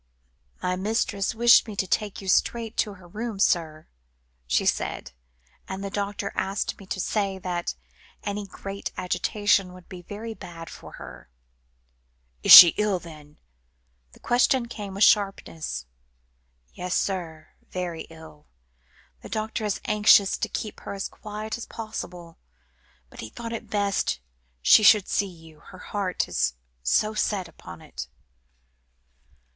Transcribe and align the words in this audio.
"My 0.63 0.75
mistress 0.75 1.35
wished 1.35 1.67
me 1.67 1.75
to 1.75 1.85
take 1.85 2.21
you 2.21 2.27
straight 2.27 2.75
to 2.77 2.95
her 2.95 3.07
room, 3.07 3.37
sir," 3.37 3.85
she 4.47 4.65
said; 4.65 5.11
"and 5.67 5.83
the 5.83 5.91
doctor 5.91 6.31
asked 6.33 6.79
me 6.79 6.87
to 6.87 6.99
say, 6.99 7.37
that 7.37 7.75
any 8.23 8.47
great 8.47 8.91
agitation 8.97 9.73
would 9.73 9.87
be 9.87 10.01
very 10.01 10.33
bad 10.33 10.71
for 10.71 10.93
her." 10.93 11.29
"Is 12.41 12.51
she 12.51 12.69
ill, 12.77 12.97
then?" 12.97 13.37
The 14.13 14.19
question 14.19 14.67
came 14.67 14.95
with 14.95 15.03
sharpness. 15.03 15.85
"Yes, 16.73 16.95
sir, 16.95 17.49
very 17.69 18.07
ill. 18.09 18.47
The 19.21 19.29
doctor 19.29 19.65
is 19.65 19.81
anxious 19.85 20.35
to 20.35 20.49
keep 20.49 20.79
her 20.79 20.95
as 20.95 21.09
quiet 21.09 21.59
as 21.59 21.67
possible; 21.67 22.39
but 23.11 23.19
he 23.19 23.29
thought 23.29 23.53
it 23.53 23.69
best 23.69 24.19
she 24.63 24.81
should 24.81 25.07
see 25.07 25.27
you, 25.29 25.59
her 25.59 25.77
heart 25.93 26.27
is 26.27 26.55
so 26.81 27.13
set 27.13 27.47
upon 27.47 27.83
it." 27.83 28.07